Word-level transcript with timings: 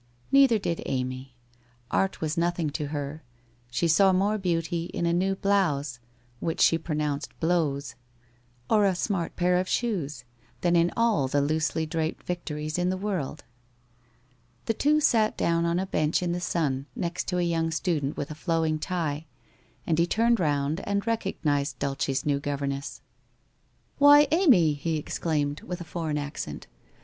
Neither 0.31 0.57
did 0.57 0.81
Amy. 0.87 1.35
Art 1.91 2.21
was 2.21 2.35
nothing 2.35 2.71
to 2.71 2.87
her. 2.87 3.21
She 3.69 3.87
saw 3.87 4.11
more 4.11 4.39
beauty 4.39 4.85
in 4.85 5.05
a 5.05 5.13
new 5.13 5.35
blouse— 5.35 5.99
which 6.39 6.59
she 6.59 6.79
pronounced 6.79 7.39
blowze— 7.39 7.93
or 8.71 8.85
a 8.85 8.95
smart 8.95 9.35
pair 9.35 9.57
of 9.57 9.67
shoes, 9.69 10.23
than 10.61 10.75
in 10.75 10.91
all 10.97 11.27
the 11.27 11.39
loosely 11.39 11.85
draped 11.85 12.23
Vic 12.25 12.43
tories 12.45 12.79
in 12.79 12.89
the 12.89 12.97
world. 12.97 13.43
The 14.65 14.73
two 14.73 15.01
sat 15.01 15.37
down 15.37 15.65
on 15.65 15.77
a 15.77 15.85
bench 15.85 16.23
in 16.23 16.31
the 16.31 16.41
sun 16.41 16.87
next 16.95 17.27
to 17.27 17.37
a 17.37 17.43
young 17.43 17.69
student 17.69 18.17
with 18.17 18.31
a 18.31 18.33
flowing 18.33 18.79
tie, 18.79 19.27
and 19.85 19.99
he 19.99 20.07
turned 20.07 20.39
round 20.39 20.81
and 20.87 21.05
recognized 21.05 21.77
Duke's 21.77 22.25
new 22.25 22.39
governess. 22.39 23.01
* 23.49 23.97
Why, 23.99 24.27
Amy!' 24.31 24.73
he 24.73 24.97
exclaimed, 24.97 25.61
with 25.61 25.79
a 25.79 25.83
foreign 25.83 26.17
accent. 26.17 26.65